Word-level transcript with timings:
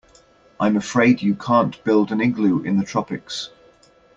I'm 0.59 0.77
afraid 0.77 1.21
you 1.21 1.35
can't 1.35 1.83
build 1.83 2.11
an 2.11 2.21
igloo 2.21 2.63
in 2.63 2.79
the 2.79 2.83
tropics. 2.83 3.51